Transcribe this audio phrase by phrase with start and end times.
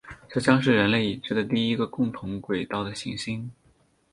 [0.27, 3.51] 这将是人类已知的第一个共同轨道的行星。